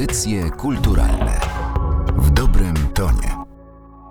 Audycje 0.00 0.50
kulturalne 0.50 1.40
w 2.16 2.30
dobrym 2.30 2.74
tonie. 2.94 3.36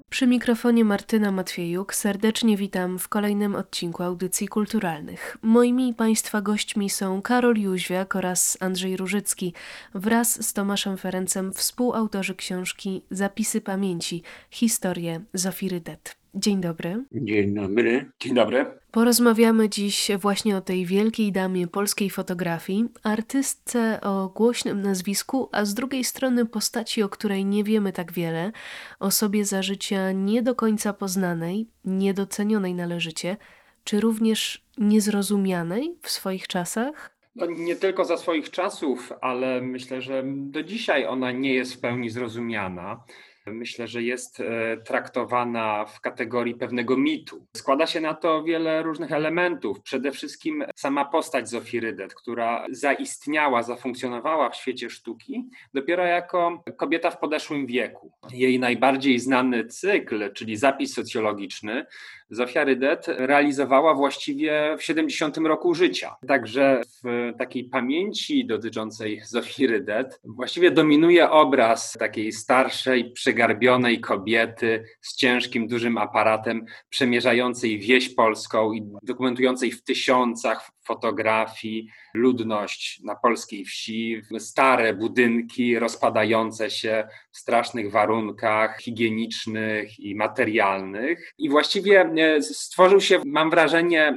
Przy 0.09 0.27
mikrofonie 0.27 0.85
Martyna 0.85 1.31
Matwiejuk 1.31 1.95
serdecznie 1.95 2.57
witam 2.57 2.99
w 2.99 3.07
kolejnym 3.07 3.55
odcinku 3.55 4.03
Audycji 4.03 4.47
Kulturalnych. 4.47 5.37
Moimi 5.41 5.93
Państwa 5.93 6.41
gośćmi 6.41 6.89
są 6.89 7.21
Karol 7.21 7.55
Jóźwiak 7.55 8.15
oraz 8.15 8.57
Andrzej 8.59 8.97
Różycki 8.97 9.53
wraz 9.95 10.47
z 10.47 10.53
Tomaszem 10.53 10.97
Ferencem, 10.97 11.53
współautorzy 11.53 12.35
książki 12.35 13.01
Zapisy 13.11 13.61
Pamięci– 13.61 14.23
Historie 14.49 15.21
Zofii 15.33 15.69
Rydet. 15.69 16.18
Dzień 16.35 16.61
dobry. 16.61 17.03
Dzień 17.11 17.53
dobry. 17.53 18.11
Dzień 18.19 18.33
dobry. 18.33 18.65
Porozmawiamy 18.91 19.69
dziś 19.69 20.11
właśnie 20.19 20.57
o 20.57 20.61
tej 20.61 20.85
wielkiej 20.85 21.31
damie 21.31 21.67
polskiej 21.67 22.09
fotografii, 22.09 22.85
artystce 23.03 24.01
o 24.01 24.29
głośnym 24.29 24.81
nazwisku, 24.81 25.49
a 25.51 25.65
z 25.65 25.73
drugiej 25.73 26.03
strony 26.03 26.45
postaci, 26.45 27.03
o 27.03 27.09
której 27.09 27.45
nie 27.45 27.63
wiemy 27.63 27.93
tak 27.93 28.11
wiele, 28.11 28.51
osobie 28.99 29.45
za 29.45 29.63
życia 29.63 30.11
nie 30.11 30.41
do 30.41 30.55
końca 30.55 30.93
poznanej, 30.93 31.67
niedocenionej 31.85 32.73
należycie, 32.73 33.37
czy 33.83 33.99
również 33.99 34.65
niezrozumianej 34.77 35.95
w 36.01 36.09
swoich 36.09 36.47
czasach? 36.47 37.15
No, 37.35 37.45
nie 37.45 37.75
tylko 37.75 38.05
za 38.05 38.17
swoich 38.17 38.49
czasów, 38.49 39.13
ale 39.21 39.61
myślę, 39.61 40.01
że 40.01 40.23
do 40.25 40.63
dzisiaj 40.63 41.05
ona 41.05 41.31
nie 41.31 41.53
jest 41.53 41.73
w 41.73 41.79
pełni 41.79 42.09
zrozumiana 42.09 43.03
myślę, 43.45 43.87
że 43.87 44.03
jest 44.03 44.39
e, 44.39 44.77
traktowana 44.77 45.85
w 45.85 46.01
kategorii 46.01 46.55
pewnego 46.55 46.97
mitu. 46.97 47.45
Składa 47.57 47.87
się 47.87 48.01
na 48.01 48.13
to 48.13 48.43
wiele 48.43 48.83
różnych 48.83 49.11
elementów. 49.11 49.81
Przede 49.81 50.11
wszystkim 50.11 50.63
sama 50.75 51.05
postać 51.05 51.49
Zofii 51.49 51.79
Rydet, 51.79 52.13
która 52.13 52.65
zaistniała, 52.71 53.63
zafunkcjonowała 53.63 54.49
w 54.49 54.55
świecie 54.55 54.89
sztuki 54.89 55.49
dopiero 55.73 56.05
jako 56.05 56.63
kobieta 56.77 57.11
w 57.11 57.19
podeszłym 57.19 57.65
wieku. 57.65 58.11
Jej 58.31 58.59
najbardziej 58.59 59.19
znany 59.19 59.65
cykl, 59.65 60.33
czyli 60.33 60.57
zapis 60.57 60.93
socjologiczny, 60.93 61.85
Zofia 62.29 62.63
Rydet 62.63 63.05
realizowała 63.07 63.93
właściwie 63.93 64.75
w 64.77 64.83
70 64.83 65.37
roku 65.37 65.73
życia. 65.73 66.15
Także 66.27 66.81
w 67.03 67.33
takiej 67.37 67.63
pamięci 67.63 68.45
dotyczącej 68.45 69.21
Zofii 69.25 69.67
Rydet 69.67 70.19
właściwie 70.23 70.71
dominuje 70.71 71.29
obraz 71.29 71.93
takiej 71.93 72.31
starszej, 72.31 73.11
przegarbionej 73.11 73.99
kobiety 73.99 74.83
z 75.01 75.15
ciężkim, 75.15 75.67
dużym 75.67 75.97
aparatem, 75.97 76.65
przemierzającej 76.89 77.79
wieś 77.79 78.15
polską 78.15 78.73
i 78.73 78.81
dokumentującej 79.03 79.71
w 79.71 79.83
tysiącach 79.83 80.71
fotografii 80.89 81.87
ludność 82.13 83.01
na 83.03 83.15
polskiej 83.15 83.65
wsi, 83.65 84.21
stare 84.37 84.93
budynki 84.93 85.79
rozpadające 85.79 86.69
się 86.69 87.07
w 87.31 87.37
strasznych 87.37 87.91
warunkach 87.91 88.79
higienicznych 88.81 89.99
i 89.99 90.15
materialnych. 90.15 91.33
I 91.37 91.49
właściwie 91.49 92.01
e, 92.01 92.41
stworzył 92.41 93.01
się, 93.01 93.21
mam 93.25 93.49
wrażenie, 93.49 94.07
e, 94.07 94.13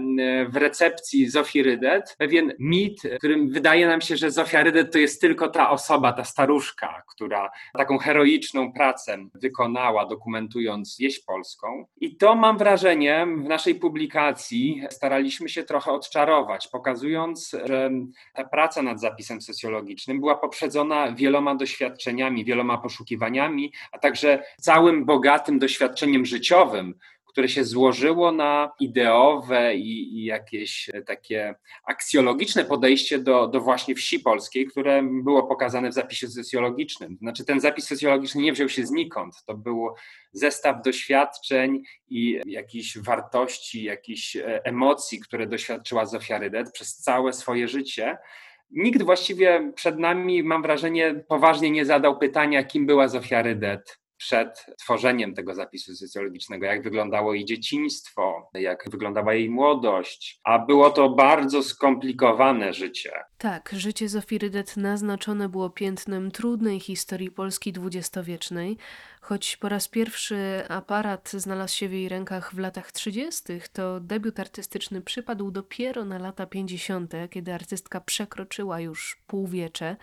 w 0.48 0.56
recepcji 0.56 1.30
Zofii 1.30 1.62
Rydet 1.62 2.16
pewien 2.18 2.52
mit, 2.58 3.02
którym 3.18 3.50
wydaje 3.50 3.86
nam 3.86 4.00
się, 4.00 4.16
że 4.16 4.30
Zofia 4.30 4.62
Rydet 4.62 4.92
to 4.92 4.98
jest 4.98 5.20
tylko 5.20 5.48
ta 5.48 5.70
osoba, 5.70 6.12
ta 6.12 6.24
staruszka, 6.24 7.02
która 7.08 7.50
taką 7.78 7.98
heroiczną 7.98 8.72
pracę 8.72 9.18
wykonała, 9.34 10.06
dokumentując 10.06 10.96
wieś 11.00 11.20
polską. 11.24 11.86
I 12.00 12.16
to 12.16 12.34
mam 12.34 12.58
wrażenie, 12.58 13.26
w 13.44 13.48
naszej 13.48 13.74
publikacji 13.74 14.82
staraliśmy 14.90 15.48
się 15.48 15.62
trochę 15.62 15.92
odczarować 15.92 16.61
pokazując, 16.68 17.56
że 17.64 17.90
ta 18.34 18.44
praca 18.44 18.82
nad 18.82 19.00
zapisem 19.00 19.42
socjologicznym 19.42 20.20
była 20.20 20.34
poprzedzona 20.34 21.12
wieloma 21.12 21.54
doświadczeniami, 21.54 22.44
wieloma 22.44 22.78
poszukiwaniami, 22.78 23.72
a 23.92 23.98
także 23.98 24.44
całym 24.60 25.04
bogatym 25.04 25.58
doświadczeniem 25.58 26.24
życiowym, 26.24 26.94
które 27.32 27.48
się 27.48 27.64
złożyło 27.64 28.32
na 28.32 28.72
ideowe 28.80 29.74
i, 29.74 30.18
i, 30.18 30.24
jakieś 30.24 30.90
takie 31.06 31.54
aksjologiczne 31.84 32.64
podejście 32.64 33.18
do, 33.18 33.48
do 33.48 33.60
właśnie 33.60 33.94
wsi 33.94 34.20
polskiej, 34.20 34.66
które 34.66 35.02
było 35.02 35.42
pokazane 35.42 35.90
w 35.90 35.94
zapisie 35.94 36.28
socjologicznym. 36.28 37.16
Znaczy 37.20 37.44
ten 37.44 37.60
zapis 37.60 37.86
socjologiczny 37.86 38.42
nie 38.42 38.52
wziął 38.52 38.68
się 38.68 38.86
znikąd, 38.86 39.34
to 39.46 39.54
było 39.54 39.94
zestaw 40.32 40.82
doświadczeń 40.84 41.82
i 42.08 42.40
jakichś 42.46 42.98
wartości, 42.98 43.82
jakichś 43.82 44.36
e, 44.36 44.64
emocji, 44.64 45.20
które 45.20 45.46
doświadczyła 45.46 46.06
Zofia 46.06 46.38
Rydet 46.38 46.72
przez 46.72 46.96
całe 46.96 47.32
swoje 47.32 47.68
życie. 47.68 48.18
Nikt 48.70 49.02
właściwie 49.02 49.72
przed 49.74 49.98
nami, 49.98 50.42
mam 50.42 50.62
wrażenie, 50.62 51.24
poważnie 51.28 51.70
nie 51.70 51.84
zadał 51.84 52.18
pytania, 52.18 52.64
kim 52.64 52.86
była 52.86 53.08
Zofia 53.08 53.42
Rydet, 53.42 54.01
przed 54.22 54.66
tworzeniem 54.78 55.34
tego 55.34 55.54
zapisu 55.54 55.94
socjologicznego, 55.94 56.66
jak 56.66 56.82
wyglądało 56.82 57.34
jej 57.34 57.44
dzieciństwo, 57.44 58.50
jak 58.54 58.90
wyglądała 58.90 59.34
jej 59.34 59.50
młodość, 59.50 60.40
a 60.44 60.58
było 60.58 60.90
to 60.90 61.08
bardzo 61.08 61.62
skomplikowane 61.62 62.72
życie. 62.72 63.12
Tak, 63.38 63.70
życie 63.72 64.08
Zofii 64.08 64.38
Rydet 64.38 64.76
naznaczone 64.76 65.48
było 65.48 65.70
piętnem 65.70 66.30
trudnej 66.30 66.80
historii 66.80 67.30
Polski 67.30 67.72
dwudziestowiecznej, 67.72 68.76
choć 69.20 69.56
po 69.56 69.68
raz 69.68 69.88
pierwszy 69.88 70.62
aparat 70.68 71.30
znalazł 71.30 71.76
się 71.76 71.88
w 71.88 71.92
jej 71.92 72.08
rękach 72.08 72.54
w 72.54 72.58
latach 72.58 72.92
30., 72.92 73.42
to 73.72 74.00
debiut 74.00 74.40
artystyczny 74.40 75.00
przypadł 75.00 75.50
dopiero 75.50 76.04
na 76.04 76.18
lata 76.18 76.46
50., 76.46 77.12
kiedy 77.30 77.54
artystka 77.54 78.00
przekroczyła 78.00 78.80
już 78.80 79.22
półwiecze. 79.26 79.96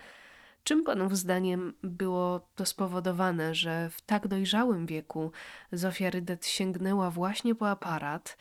Czym 0.64 0.84
Panów 0.84 1.16
zdaniem 1.16 1.74
było 1.82 2.48
to 2.54 2.66
spowodowane, 2.66 3.54
że 3.54 3.90
w 3.90 4.00
tak 4.00 4.28
dojrzałym 4.28 4.86
wieku 4.86 5.32
Zofia 5.72 6.10
Rydet 6.10 6.46
sięgnęła 6.46 7.10
właśnie 7.10 7.54
po 7.54 7.70
aparat 7.70 8.36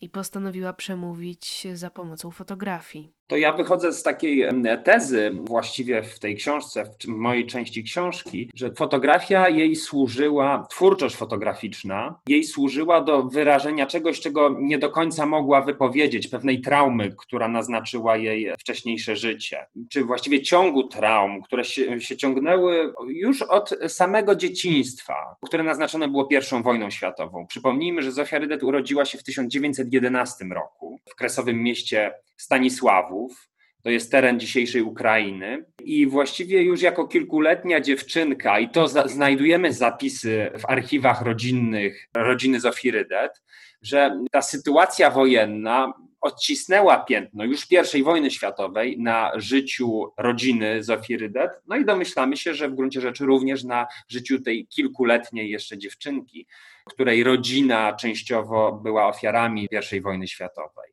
i 0.00 0.08
postanowiła 0.08 0.72
przemówić 0.72 1.66
za 1.74 1.90
pomocą 1.90 2.30
fotografii? 2.30 3.19
To 3.30 3.36
ja 3.36 3.52
wychodzę 3.52 3.92
z 3.92 4.02
takiej 4.02 4.44
tezy 4.84 5.30
właściwie 5.34 6.02
w 6.02 6.18
tej 6.18 6.36
książce, 6.36 6.84
w 6.84 7.06
mojej 7.06 7.46
części 7.46 7.84
książki, 7.84 8.50
że 8.54 8.72
fotografia 8.74 9.48
jej 9.48 9.76
służyła, 9.76 10.66
twórczość 10.70 11.16
fotograficzna 11.16 12.20
jej 12.26 12.44
służyła 12.44 13.00
do 13.00 13.22
wyrażenia 13.22 13.86
czegoś, 13.86 14.20
czego 14.20 14.56
nie 14.60 14.78
do 14.78 14.90
końca 14.90 15.26
mogła 15.26 15.62
wypowiedzieć, 15.62 16.28
pewnej 16.28 16.60
traumy, 16.60 17.14
która 17.18 17.48
naznaczyła 17.48 18.16
jej 18.16 18.52
wcześniejsze 18.58 19.16
życie, 19.16 19.66
czy 19.90 20.04
właściwie 20.04 20.42
ciągu 20.42 20.88
traum, 20.88 21.42
które 21.42 21.64
się, 21.64 22.00
się 22.00 22.16
ciągnęły 22.16 22.92
już 23.08 23.42
od 23.42 23.74
samego 23.88 24.34
dzieciństwa, 24.34 25.36
które 25.44 25.62
naznaczone 25.62 26.08
było 26.08 26.28
I 26.32 26.62
wojną 26.62 26.90
światową. 26.90 27.46
Przypomnijmy, 27.46 28.02
że 28.02 28.12
Zofia 28.12 28.38
Rydet 28.38 28.62
urodziła 28.62 29.04
się 29.04 29.18
w 29.18 29.22
1911 29.22 30.44
roku 30.44 31.00
w 31.10 31.14
kresowym 31.14 31.62
mieście 31.62 32.12
Stanisławów. 32.40 33.50
To 33.82 33.90
jest 33.90 34.10
teren 34.12 34.40
dzisiejszej 34.40 34.82
Ukrainy. 34.82 35.64
I 35.84 36.06
właściwie 36.06 36.62
już 36.62 36.82
jako 36.82 37.08
kilkuletnia 37.08 37.80
dziewczynka, 37.80 38.58
i 38.58 38.68
to 38.68 38.88
za, 38.88 39.08
znajdujemy 39.08 39.72
zapisy 39.72 40.50
w 40.58 40.70
archiwach 40.70 41.22
rodzinnych 41.22 42.08
rodziny 42.14 42.60
Zofii 42.60 42.90
Rydet, 42.90 43.42
że 43.82 44.20
ta 44.30 44.42
sytuacja 44.42 45.10
wojenna 45.10 45.92
odcisnęła 46.20 46.98
piętno 46.98 47.44
już 47.44 47.66
I 47.94 48.02
wojny 48.02 48.30
światowej 48.30 48.98
na 48.98 49.32
życiu 49.36 50.12
rodziny 50.18 50.82
Zofii 50.82 51.16
Rydet. 51.16 51.50
No 51.66 51.76
i 51.76 51.84
domyślamy 51.84 52.36
się, 52.36 52.54
że 52.54 52.68
w 52.68 52.74
gruncie 52.74 53.00
rzeczy 53.00 53.24
również 53.24 53.64
na 53.64 53.86
życiu 54.08 54.42
tej 54.42 54.66
kilkuletniej 54.66 55.50
jeszcze 55.50 55.78
dziewczynki, 55.78 56.46
której 56.84 57.24
rodzina 57.24 57.92
częściowo 57.92 58.72
była 58.72 59.08
ofiarami 59.08 59.68
I 59.92 60.00
wojny 60.00 60.28
światowej 60.28 60.89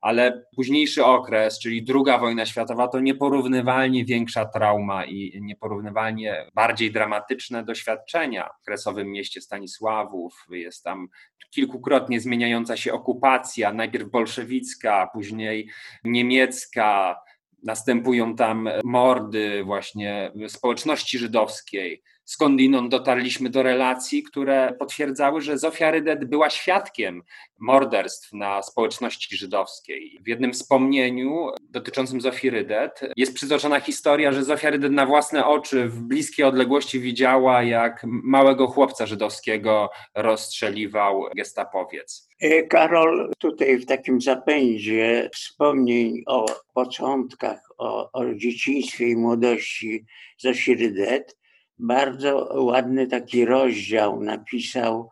ale 0.00 0.44
późniejszy 0.56 1.04
okres, 1.04 1.58
czyli 1.58 1.84
druga 1.84 2.18
wojna 2.18 2.46
światowa, 2.46 2.88
to 2.88 3.00
nieporównywalnie 3.00 4.04
większa 4.04 4.44
trauma 4.46 5.04
i 5.04 5.38
nieporównywalnie 5.42 6.46
bardziej 6.54 6.92
dramatyczne 6.92 7.64
doświadczenia 7.64 8.50
w 8.60 8.64
kresowym 8.64 9.12
mieście 9.12 9.40
Stanisławów. 9.40 10.46
Jest 10.50 10.84
tam 10.84 11.08
kilkukrotnie 11.50 12.20
zmieniająca 12.20 12.76
się 12.76 12.92
okupacja, 12.92 13.72
najpierw 13.72 14.10
bolszewicka, 14.10 15.08
później 15.12 15.70
niemiecka. 16.04 17.16
Następują 17.64 18.36
tam 18.36 18.68
mordy 18.84 19.64
właśnie 19.64 20.32
społeczności 20.48 21.18
żydowskiej, 21.18 22.02
skądinąd 22.28 22.90
dotarliśmy 22.90 23.50
do 23.50 23.62
relacji, 23.62 24.22
które 24.22 24.74
potwierdzały, 24.78 25.40
że 25.40 25.58
Zofia 25.58 25.90
Rydet 25.90 26.24
była 26.24 26.50
świadkiem 26.50 27.22
morderstw 27.58 28.32
na 28.32 28.62
społeczności 28.62 29.36
żydowskiej. 29.36 30.18
W 30.24 30.28
jednym 30.28 30.52
wspomnieniu 30.52 31.50
dotyczącym 31.70 32.20
Zofii 32.20 32.50
Rydet 32.50 33.00
jest 33.16 33.34
przytoczona 33.34 33.80
historia, 33.80 34.32
że 34.32 34.44
Zofia 34.44 34.70
Rydet 34.70 34.92
na 34.92 35.06
własne 35.06 35.46
oczy 35.46 35.88
w 35.88 36.02
bliskiej 36.02 36.44
odległości 36.44 37.00
widziała, 37.00 37.62
jak 37.62 38.02
małego 38.04 38.66
chłopca 38.66 39.06
żydowskiego 39.06 39.90
rozstrzeliwał 40.14 41.24
gestapowiec. 41.36 42.28
E, 42.40 42.62
Karol, 42.62 43.30
tutaj 43.38 43.78
w 43.78 43.86
takim 43.86 44.20
zapędzie 44.20 45.30
wspomnień 45.34 46.22
o 46.26 46.46
początkach, 46.74 47.60
o, 47.78 48.12
o 48.12 48.34
dzieciństwie 48.34 49.08
i 49.08 49.16
młodości 49.16 50.04
Zosi 50.38 50.74
Rydet, 50.74 51.38
bardzo 51.78 52.62
ładny 52.62 53.06
taki 53.06 53.44
rozdział 53.44 54.20
napisał, 54.20 55.10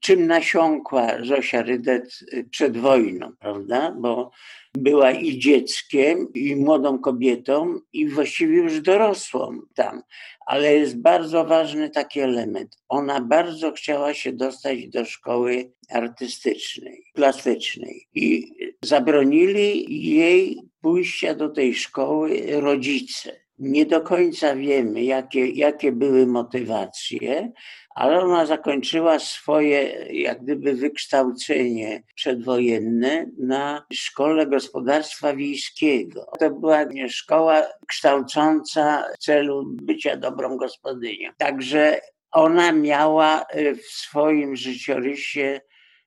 czym 0.00 0.26
nasiąkła 0.26 1.24
Zosia 1.24 1.62
Rydet 1.62 2.18
przed 2.50 2.76
wojną, 2.76 3.32
prawda? 3.40 3.94
Bo 3.98 4.30
była 4.74 5.10
i 5.10 5.38
dzieckiem, 5.38 6.32
i 6.34 6.56
młodą 6.56 6.98
kobietą, 6.98 7.78
i 7.92 8.08
właściwie 8.08 8.56
już 8.56 8.80
dorosłą 8.80 9.60
tam. 9.74 10.02
Ale 10.46 10.74
jest 10.74 11.00
bardzo 11.00 11.44
ważny 11.44 11.90
taki 11.90 12.20
element. 12.20 12.76
Ona 12.88 13.20
bardzo 13.20 13.72
chciała 13.72 14.14
się 14.14 14.32
dostać 14.32 14.88
do 14.88 15.04
szkoły 15.04 15.72
artystycznej, 15.90 17.04
plastycznej. 17.14 18.06
I 18.14 18.52
zabronili 18.82 19.86
jej 20.10 20.58
pójścia 20.80 21.34
do 21.34 21.48
tej 21.48 21.74
szkoły 21.74 22.42
rodzice. 22.48 23.45
Nie 23.58 23.86
do 23.86 24.00
końca 24.00 24.56
wiemy, 24.56 25.04
jakie, 25.04 25.46
jakie 25.46 25.92
były 25.92 26.26
motywacje, 26.26 27.52
ale 27.96 28.20
ona 28.20 28.46
zakończyła 28.46 29.18
swoje 29.18 30.06
jak 30.10 30.42
gdyby 30.42 30.74
wykształcenie 30.74 32.02
przedwojenne 32.14 33.26
na 33.38 33.86
szkole 33.92 34.46
gospodarstwa 34.46 35.34
wiejskiego. 35.34 36.26
To 36.38 36.50
była 36.50 36.78
szkoła 37.08 37.62
kształcąca 37.86 39.04
w 39.14 39.18
celu 39.18 39.64
bycia 39.66 40.16
dobrą 40.16 40.56
gospodynią. 40.56 41.30
Także 41.38 42.00
ona 42.30 42.72
miała 42.72 43.44
e, 43.44 43.74
w 43.74 43.82
swoim 43.82 44.56
życiorysie 44.56 45.60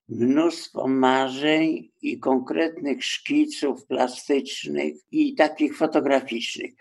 mnóstwo 0.09 0.87
marzeń 0.87 1.91
i 2.01 2.19
konkretnych 2.19 3.03
szkiców 3.05 3.85
plastycznych 3.85 4.93
i 5.11 5.35
takich 5.35 5.77
fotograficznych. 5.77 6.71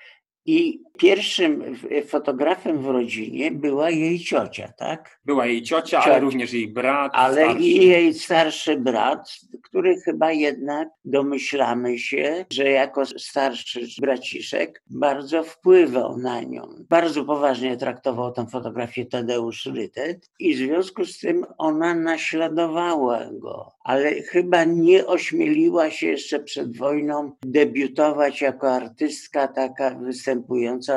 I 0.50 0.82
pierwszym 0.98 1.76
fotografem 2.06 2.78
w 2.78 2.86
rodzinie 2.86 3.50
była 3.50 3.90
jej 3.90 4.18
ciocia, 4.20 4.72
tak? 4.78 5.20
Była 5.24 5.46
jej 5.46 5.62
ciocia, 5.62 6.00
ale 6.00 6.20
również 6.20 6.52
jej 6.52 6.68
brat. 6.68 7.12
Ale 7.14 7.44
starszy. 7.44 7.62
i 7.62 7.86
jej 7.86 8.14
starszy 8.14 8.76
brat, 8.76 9.30
który 9.62 10.00
chyba 10.00 10.32
jednak 10.32 10.88
domyślamy 11.04 11.98
się, 11.98 12.44
że 12.52 12.70
jako 12.70 13.06
starszy 13.06 13.80
braciszek 14.00 14.82
bardzo 14.86 15.42
wpływał 15.42 16.16
na 16.16 16.42
nią. 16.42 16.62
Bardzo 16.88 17.24
poważnie 17.24 17.76
traktował 17.76 18.32
tę 18.32 18.46
fotografię 18.46 19.06
Tadeusz 19.06 19.66
Rytet 19.66 20.30
i 20.38 20.54
w 20.54 20.58
związku 20.58 21.04
z 21.04 21.18
tym 21.18 21.46
ona 21.58 21.94
naśladowała 21.94 23.20
go, 23.32 23.72
ale 23.84 24.14
chyba 24.14 24.64
nie 24.64 25.06
ośmieliła 25.06 25.90
się 25.90 26.06
jeszcze 26.06 26.40
przed 26.40 26.76
wojną 26.76 27.32
debiutować 27.42 28.40
jako 28.40 28.70
artystka 28.72 29.48
taka 29.48 29.90
występująca 29.90 30.37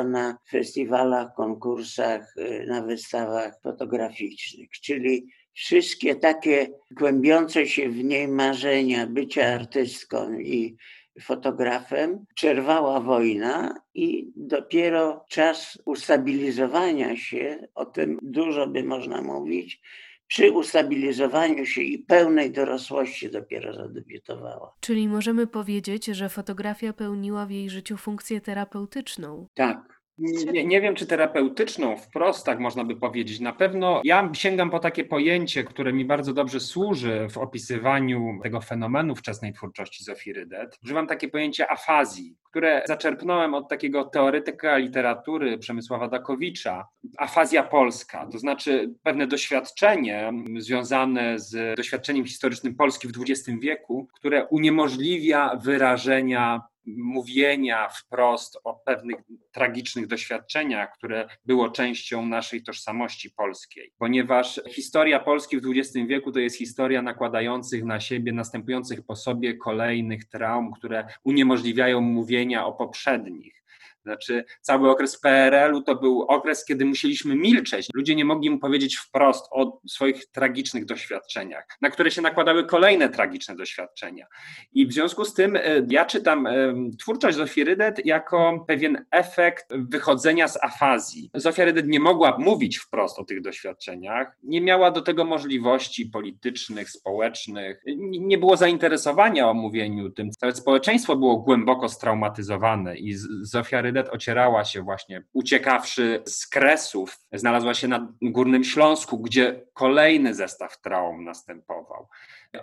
na 0.04 0.38
festiwalach, 0.50 1.34
konkursach, 1.34 2.36
y, 2.36 2.66
na 2.66 2.82
wystawach 2.82 3.60
fotograficznych. 3.62 4.70
Czyli 4.70 5.26
wszystkie 5.52 6.14
takie 6.14 6.68
głębiące 6.90 7.66
się 7.66 7.88
w 7.88 8.04
niej 8.04 8.28
marzenia 8.28 9.06
bycia 9.06 9.46
artystką 9.46 10.38
i 10.38 10.76
fotografem 11.20 12.24
przerwała 12.34 13.00
wojna 13.00 13.82
i 13.94 14.32
dopiero 14.36 15.24
czas 15.28 15.78
ustabilizowania 15.84 17.16
się, 17.16 17.68
o 17.74 17.84
tym 17.84 18.18
dużo 18.22 18.66
by 18.66 18.84
można 18.84 19.22
mówić, 19.22 19.80
przy 20.26 20.52
ustabilizowaniu 20.52 21.66
się 21.66 21.82
i 21.82 21.98
pełnej 21.98 22.52
dorosłości 22.52 23.30
dopiero 23.30 23.74
zadebiutowała. 23.74 24.74
Czyli 24.80 25.08
możemy 25.08 25.46
powiedzieć, 25.46 26.06
że 26.06 26.28
fotografia 26.28 26.92
pełniła 26.92 27.46
w 27.46 27.50
jej 27.50 27.70
życiu 27.70 27.96
funkcję 27.96 28.40
terapeutyczną. 28.40 29.46
Tak, 29.54 30.01
nie, 30.18 30.64
nie, 30.64 30.80
wiem, 30.80 30.94
czy 30.94 31.06
terapeutyczną 31.06 31.96
wprost, 31.96 32.46
tak 32.46 32.58
można 32.58 32.84
by 32.84 32.96
powiedzieć. 32.96 33.40
Na 33.40 33.52
pewno 33.52 34.00
ja 34.04 34.30
sięgam 34.34 34.70
po 34.70 34.78
takie 34.78 35.04
pojęcie, 35.04 35.64
które 35.64 35.92
mi 35.92 36.04
bardzo 36.04 36.32
dobrze 36.32 36.60
służy 36.60 37.26
w 37.30 37.38
opisywaniu 37.38 38.38
tego 38.42 38.60
fenomenu 38.60 39.14
wczesnej 39.14 39.52
twórczości 39.52 40.04
Zofii 40.04 40.32
Rydet. 40.32 40.78
Używam 40.84 41.06
takie 41.06 41.28
pojęcie 41.28 41.70
afazji, 41.70 42.36
które 42.44 42.82
zaczerpnąłem 42.86 43.54
od 43.54 43.68
takiego 43.68 44.04
teoretyka 44.04 44.76
literatury 44.76 45.58
Przemysława 45.58 46.08
Dakowicza. 46.08 46.88
Afazja 47.18 47.62
polska, 47.62 48.26
to 48.32 48.38
znaczy 48.38 48.94
pewne 49.02 49.26
doświadczenie 49.26 50.32
związane 50.58 51.38
z 51.38 51.76
doświadczeniem 51.76 52.26
historycznym 52.26 52.74
Polski 52.74 53.08
w 53.08 53.12
XX 53.20 53.60
wieku, 53.60 54.08
które 54.14 54.46
uniemożliwia 54.46 55.56
wyrażenia 55.56 56.60
mówienia 56.86 57.88
wprost 57.88 58.58
o 58.64 58.74
pewnych 58.74 59.16
tragicznych 59.52 60.06
doświadczeniach, 60.06 60.92
które 60.92 61.28
było 61.44 61.70
częścią 61.70 62.26
naszej 62.26 62.62
tożsamości 62.62 63.30
polskiej. 63.30 63.92
Ponieważ 63.98 64.60
historia 64.68 65.20
Polski 65.20 65.60
w 65.60 65.62
XX 65.66 66.06
wieku 66.06 66.32
to 66.32 66.38
jest 66.38 66.58
historia 66.58 67.02
nakładających 67.02 67.84
na 67.84 68.00
siebie, 68.00 68.32
następujących 68.32 69.06
po 69.06 69.16
sobie 69.16 69.56
kolejnych 69.56 70.24
traum, 70.24 70.72
które 70.72 71.06
uniemożliwiają 71.24 72.00
mówienia 72.00 72.66
o 72.66 72.72
poprzednich. 72.72 73.61
Znaczy, 74.02 74.44
cały 74.60 74.90
okres 74.90 75.20
PRL-u 75.20 75.82
to 75.82 75.94
był 75.94 76.22
okres, 76.22 76.64
kiedy 76.64 76.84
musieliśmy 76.84 77.36
milczeć. 77.36 77.88
Ludzie 77.94 78.14
nie 78.14 78.24
mogli 78.24 78.50
mu 78.50 78.58
powiedzieć 78.58 78.96
wprost 78.96 79.46
o 79.50 79.80
swoich 79.88 80.26
tragicznych 80.26 80.84
doświadczeniach, 80.84 81.64
na 81.80 81.90
które 81.90 82.10
się 82.10 82.22
nakładały 82.22 82.66
kolejne 82.66 83.08
tragiczne 83.08 83.56
doświadczenia. 83.56 84.26
I 84.72 84.86
w 84.86 84.92
związku 84.92 85.24
z 85.24 85.34
tym 85.34 85.56
e, 85.56 85.60
ja 85.90 86.04
czytam 86.04 86.46
e, 86.46 86.52
twórczość 86.98 87.36
Zofii 87.36 87.64
Rydet 87.64 88.06
jako 88.06 88.64
pewien 88.68 89.04
efekt 89.10 89.66
wychodzenia 89.76 90.48
z 90.48 90.64
afazji. 90.64 91.30
Zofia 91.34 91.64
Rydet 91.64 91.88
nie 91.88 92.00
mogła 92.00 92.38
mówić 92.38 92.78
wprost 92.78 93.18
o 93.18 93.24
tych 93.24 93.42
doświadczeniach, 93.42 94.36
nie 94.42 94.60
miała 94.60 94.90
do 94.90 95.02
tego 95.02 95.24
możliwości 95.24 96.06
politycznych, 96.06 96.90
społecznych, 96.90 97.82
nie 98.20 98.38
było 98.38 98.56
zainteresowania 98.56 99.50
o 99.50 99.54
mówieniu 99.54 100.10
tym. 100.10 100.30
Całe 100.30 100.54
społeczeństwo 100.54 101.16
było 101.16 101.36
głęboko 101.36 101.88
straumatyzowane 101.88 102.96
i 102.96 103.14
Zofia 103.42 103.80
Rydet 103.80 103.91
Ocierała 104.10 104.64
się 104.64 104.82
właśnie, 104.82 105.22
uciekawszy 105.32 106.22
z 106.26 106.46
Kresów, 106.46 107.18
znalazła 107.32 107.74
się 107.74 107.88
na 107.88 108.12
Górnym 108.22 108.64
Śląsku, 108.64 109.18
gdzie 109.18 109.62
kolejny 109.74 110.34
zestaw 110.34 110.80
traum 110.80 111.24
następował. 111.24 112.08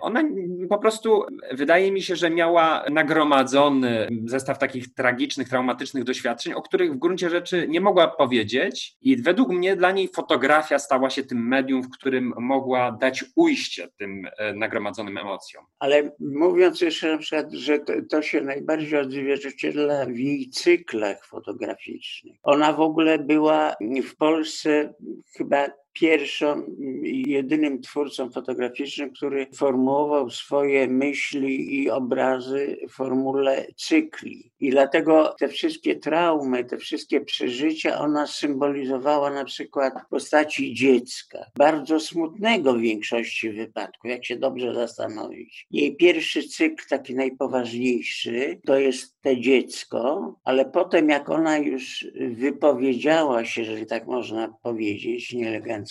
Ona 0.00 0.22
po 0.68 0.78
prostu, 0.78 1.24
wydaje 1.52 1.92
mi 1.92 2.02
się, 2.02 2.16
że 2.16 2.30
miała 2.30 2.84
nagromadzony 2.90 4.08
zestaw 4.24 4.58
takich 4.58 4.94
tragicznych, 4.94 5.48
traumatycznych 5.48 6.04
doświadczeń, 6.04 6.52
o 6.52 6.62
których 6.62 6.92
w 6.92 6.98
gruncie 6.98 7.30
rzeczy 7.30 7.66
nie 7.68 7.80
mogła 7.80 8.08
powiedzieć, 8.08 8.96
i 9.00 9.16
według 9.16 9.48
mnie 9.48 9.76
dla 9.76 9.92
niej 9.92 10.08
fotografia 10.08 10.78
stała 10.78 11.10
się 11.10 11.22
tym 11.22 11.48
medium, 11.48 11.82
w 11.82 11.90
którym 11.90 12.32
mogła 12.38 12.92
dać 12.92 13.24
ujście 13.36 13.88
tym 13.98 14.22
e, 14.38 14.54
nagromadzonym 14.54 15.18
emocjom. 15.18 15.64
Ale 15.78 16.12
mówiąc 16.20 16.80
jeszcze 16.80 17.12
na 17.12 17.18
przykład, 17.18 17.52
że 17.52 17.78
to, 17.78 17.92
to 18.10 18.22
się 18.22 18.40
najbardziej 18.40 19.00
odzwierciedla 19.00 20.06
w 20.06 20.16
jej 20.16 20.50
cyklach 20.50 21.26
fotograficznych. 21.26 22.36
Ona 22.42 22.72
w 22.72 22.80
ogóle 22.80 23.18
była 23.18 23.74
w 24.04 24.16
Polsce 24.16 24.94
chyba 25.36 25.66
pierwszą 26.00 26.62
i 27.02 27.24
jedynym 27.26 27.82
twórcą 27.82 28.30
fotograficznym, 28.30 29.10
który 29.12 29.46
formułował 29.54 30.30
swoje 30.30 30.88
myśli 30.88 31.82
i 31.82 31.90
obrazy 31.90 32.76
w 32.88 32.92
formule 32.92 33.66
cykli. 33.76 34.50
I 34.60 34.70
dlatego 34.70 35.34
te 35.38 35.48
wszystkie 35.48 35.96
traumy, 35.96 36.64
te 36.64 36.78
wszystkie 36.78 37.20
przeżycia 37.20 37.98
ona 37.98 38.26
symbolizowała 38.26 39.30
na 39.30 39.44
przykład 39.44 39.94
w 40.06 40.08
postaci 40.08 40.74
dziecka, 40.74 41.38
bardzo 41.56 42.00
smutnego 42.00 42.74
w 42.74 42.80
większości 42.80 43.50
wypadków, 43.50 44.10
jak 44.10 44.24
się 44.24 44.36
dobrze 44.36 44.74
zastanowić. 44.74 45.66
Jej 45.70 45.96
pierwszy 45.96 46.42
cykl, 46.42 46.84
taki 46.88 47.14
najpoważniejszy, 47.14 48.60
to 48.66 48.78
jest 48.78 49.20
te 49.22 49.40
dziecko, 49.40 50.34
ale 50.44 50.64
potem 50.64 51.08
jak 51.08 51.30
ona 51.30 51.58
już 51.58 52.06
wypowiedziała 52.30 53.44
się, 53.44 53.60
jeżeli 53.60 53.86
tak 53.86 54.06
można 54.06 54.54
powiedzieć, 54.62 55.32
nieelegancko, 55.32 55.89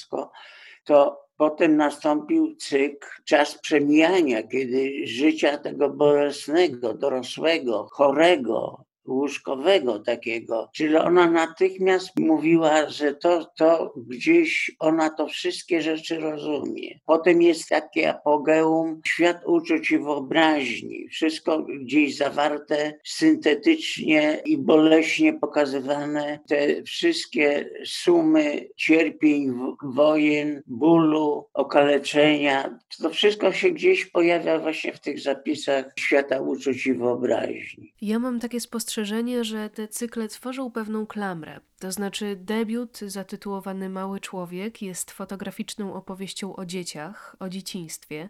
to 0.84 1.29
Potem 1.39 1.77
nastąpił 1.77 2.56
cykl, 2.56 3.08
czas 3.25 3.58
przemijania, 3.58 4.44
kiedy 4.44 5.08
życia 5.08 5.58
tego 5.58 5.89
bolesnego, 5.89 6.94
dorosłego, 6.94 7.88
chorego, 7.91 8.86
łóżkowego 9.10 10.00
takiego. 10.00 10.70
Czyli 10.74 10.96
ona 10.96 11.32
natychmiast 11.32 12.20
mówiła, 12.20 12.89
że 12.89 13.13
to, 13.13 13.46
to 13.58 13.94
gdzieś 13.98 14.72
ona 14.80 15.10
to 15.10 15.28
wszystkie 15.28 15.82
rzeczy 15.82 16.20
rozumie. 16.20 17.00
Potem 17.06 17.42
jest 17.42 17.70
takie 17.70 18.10
apogeum, 18.10 19.01
świat 19.06 19.42
uczuć 19.46 19.92
i 19.92 19.98
wyobraźni. 19.98 21.08
Wszystko 21.10 21.60
gdzieś 21.60 22.18
zawarte 22.18 22.94
syntetycznie 23.04 24.42
i 24.46 24.58
boleśnie 24.58 25.34
pokazywane. 25.34 26.39
Te 26.48 26.84
wszystkie 26.84 27.70
sumy 27.86 28.70
cierpień, 28.75 29.54
wojen, 29.84 30.62
bólu, 30.68 31.46
okaleczenia. 31.54 32.80
To 33.01 33.10
wszystko 33.10 33.51
się 33.51 33.72
gdzieś 33.72 34.06
pojawia 34.06 34.60
właśnie 34.60 34.94
w 34.94 35.00
tych 35.00 35.20
zapisach 35.20 35.86
świata 36.00 36.42
uczuć 36.42 36.88
i 36.88 36.94
wyobraźni. 36.94 37.94
Ja 38.01 38.20
mam 38.20 38.39
takie 38.39 38.60
spostrzeżenie, 39.00 39.44
że 39.44 39.70
te 39.70 39.88
cykle 39.88 40.27
tworzą 40.27 40.72
pewną 40.72 41.08
klamrę. 41.08 41.60
To 41.79 41.91
znaczy, 41.91 42.36
debiut 42.36 42.98
zatytułowany 42.98 43.89
Mały 43.89 44.20
Człowiek 44.20 44.82
jest 44.82 45.12
fotograficzną 45.12 45.94
opowieścią 45.94 46.56
o 46.56 46.65
dzieciach, 46.65 47.36
o 47.39 47.50
dzieciństwie. 47.50 48.29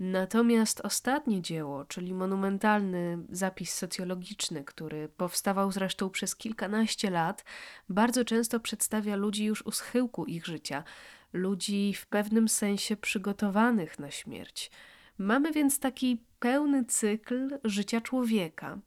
Natomiast 0.00 0.80
ostatnie 0.80 1.42
dzieło, 1.42 1.84
czyli 1.84 2.14
monumentalny 2.14 3.18
zapis 3.28 3.74
socjologiczny, 3.74 4.64
który 4.64 5.08
powstawał 5.08 5.72
zresztą 5.72 6.10
przez 6.10 6.36
kilkanaście 6.36 7.10
lat, 7.10 7.44
bardzo 7.88 8.24
często 8.24 8.60
przedstawia 8.60 9.16
ludzi 9.16 9.44
już 9.44 9.66
u 9.66 9.70
schyłku 9.70 10.24
ich 10.24 10.46
życia, 10.46 10.84
ludzi 11.32 11.94
w 11.94 12.06
pewnym 12.06 12.48
sensie 12.48 12.96
przygotowanych 12.96 13.98
na 13.98 14.10
śmierć. 14.10 14.70
Mamy 15.18 15.52
więc 15.52 15.78
taki 15.78 16.22
pełny 16.40 16.84
cykl 16.84 17.58
życia 17.64 18.00
człowieka. 18.00 18.78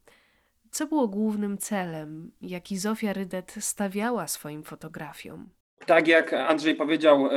Co 0.74 0.86
było 0.86 1.08
głównym 1.08 1.58
celem, 1.58 2.30
jaki 2.42 2.78
Zofia 2.78 3.12
Rydet 3.12 3.54
stawiała 3.60 4.26
swoim 4.26 4.62
fotografiom? 4.62 5.50
Tak 5.86 6.08
jak 6.08 6.32
Andrzej 6.32 6.74
powiedział, 6.74 7.28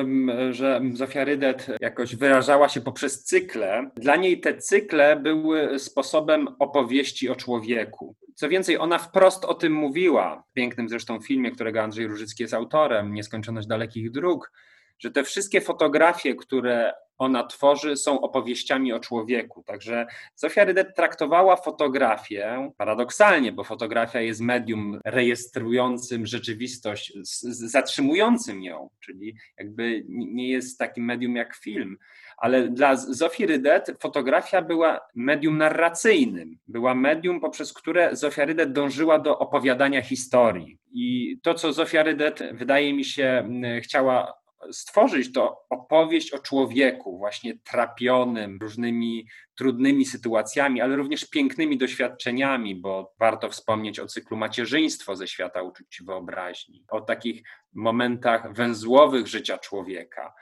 że 0.51 0.81
Zofia 0.93 1.23
Rydet 1.23 1.67
jakoś 1.81 2.15
wyrażała 2.15 2.69
się 2.69 2.81
poprzez 2.81 3.23
cykle, 3.23 3.89
dla 3.95 4.15
niej 4.15 4.39
te 4.39 4.57
cykle 4.57 5.15
były 5.15 5.79
sposobem 5.79 6.47
opowieści 6.59 7.29
o 7.29 7.35
człowieku. 7.35 8.15
Co 8.35 8.49
więcej, 8.49 8.77
ona 8.77 8.97
wprost 8.97 9.45
o 9.45 9.53
tym 9.53 9.73
mówiła, 9.73 10.43
w 10.49 10.53
pięknym 10.53 10.89
zresztą 10.89 11.21
filmie, 11.21 11.51
którego 11.51 11.81
Andrzej 11.81 12.07
Różycki 12.07 12.43
jest 12.43 12.53
autorem, 12.53 13.13
Nieskończoność 13.13 13.67
dalekich 13.67 14.11
dróg, 14.11 14.51
że 14.99 15.11
te 15.11 15.23
wszystkie 15.23 15.61
fotografie, 15.61 16.35
które 16.35 16.93
ona 17.17 17.43
tworzy, 17.43 17.97
są 17.97 18.21
opowieściami 18.21 18.93
o 18.93 18.99
człowieku. 18.99 19.63
Także 19.63 20.07
Zofia 20.35 20.65
Rydet 20.65 20.95
traktowała 20.95 21.55
fotografię 21.55 22.71
paradoksalnie, 22.77 23.51
bo 23.51 23.63
fotografia 23.63 24.21
jest 24.21 24.41
medium 24.41 24.99
rejestrującym 25.05 26.25
rzeczywistość, 26.25 27.13
zatrzymującym 27.51 28.63
ją, 28.63 28.89
czyli 28.99 29.35
jakby 29.57 30.03
nie 30.07 30.49
jest 30.49 30.79
takim 30.79 31.05
medium 31.05 31.35
jak 31.35 31.55
film. 31.55 31.97
Ale 32.37 32.69
dla 32.69 32.95
Zofii 32.95 33.45
Rydet 33.45 33.91
fotografia 33.99 34.61
była 34.61 34.99
medium 35.15 35.57
narracyjnym, 35.57 36.57
była 36.67 36.95
medium, 36.95 37.39
poprzez 37.39 37.73
które 37.73 38.15
Zofia 38.15 38.45
Rydet 38.45 38.73
dążyła 38.73 39.19
do 39.19 39.39
opowiadania 39.39 40.01
historii. 40.01 40.77
I 40.93 41.37
to, 41.43 41.53
co 41.53 41.73
Zofia 41.73 42.03
Rydet, 42.03 42.43
wydaje 42.53 42.93
mi 42.93 43.05
się, 43.05 43.49
chciała 43.81 44.33
stworzyć 44.71 45.33
to 45.33 45.65
opowieść 45.69 46.33
o 46.33 46.39
człowieku, 46.39 47.17
właśnie 47.17 47.57
trapionym 47.63 48.57
różnymi 48.61 49.27
trudnymi 49.55 50.05
sytuacjami, 50.05 50.81
ale 50.81 50.95
również 50.95 51.25
pięknymi 51.25 51.77
doświadczeniami, 51.77 52.75
bo 52.75 53.13
warto 53.19 53.49
wspomnieć 53.49 53.99
o 53.99 54.07
cyklu 54.07 54.37
macierzyństwo 54.37 55.15
ze 55.15 55.27
świata 55.27 55.61
uczuć 55.61 56.01
wyobraźni, 56.05 56.85
o 56.89 57.01
takich 57.01 57.43
momentach 57.73 58.53
węzłowych 58.53 59.27
życia 59.27 59.57
człowieka. 59.57 60.33